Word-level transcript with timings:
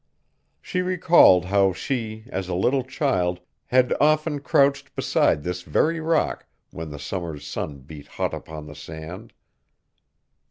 She 0.63 0.81
recalled 0.81 1.45
how 1.45 1.73
she, 1.73 2.23
as 2.29 2.49
a 2.49 2.55
little 2.55 2.81
child, 2.83 3.39
had 3.67 3.93
often 4.01 4.39
crouched 4.39 4.95
beside 4.95 5.43
this 5.43 5.61
very 5.61 5.99
rock 5.99 6.47
when 6.71 6.89
the 6.89 6.97
summer's 6.97 7.45
sun 7.45 7.81
beat 7.81 8.07
hot 8.07 8.33
upon 8.33 8.65
the 8.65 8.73
sand. 8.73 9.31